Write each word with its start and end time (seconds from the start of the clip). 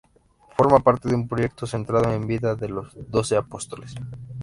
Forma 0.57 0.79
parte 0.79 1.07
de 1.09 1.13
un 1.13 1.27
proyecto 1.27 1.67
centrado 1.67 2.05
en 2.11 2.21
la 2.21 2.25
vida 2.25 2.55
de 2.55 2.69
los 2.69 2.91
doce 3.11 3.35
apóstoles. 3.37 3.93